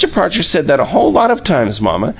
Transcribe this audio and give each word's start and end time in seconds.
Parcher 0.11 0.41
said 0.41 0.65
that 0.65 0.79
a 0.79 0.85
whole 0.85 1.11
lot 1.11 1.29
of 1.29 1.43
times, 1.43 1.79
mamma. 1.79 2.09